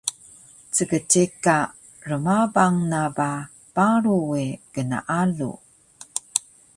Ckceka 0.75 1.57
rmabang 2.09 2.77
na 2.91 3.01
ba 3.17 3.31
paru 3.75 4.17
we 4.29 4.43
gnaalu 4.75 5.51